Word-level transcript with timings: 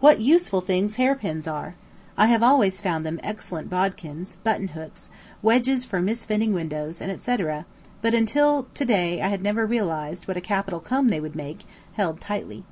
What 0.00 0.20
useful 0.20 0.60
things 0.62 0.96
hair 0.96 1.14
pins 1.14 1.46
are! 1.46 1.76
I 2.18 2.26
have 2.26 2.42
always 2.42 2.80
found 2.80 3.06
them 3.06 3.20
excellent 3.22 3.70
bodkins, 3.70 4.36
button 4.42 4.66
hooks, 4.66 5.12
wedges 5.42 5.84
for 5.84 6.00
misfitting 6.00 6.52
windows, 6.52 6.96
&c., 6.96 7.36
but 8.02 8.12
until 8.12 8.64
to 8.74 8.84
day 8.84 9.18
had 9.18 9.44
never 9.44 9.64
realized 9.66 10.26
what 10.26 10.36
a 10.36 10.40
capital 10.40 10.80
comb 10.80 11.08
they 11.10 11.20
would 11.20 11.36
make, 11.36 11.66
held 11.92 12.20
tightly. 12.20 12.64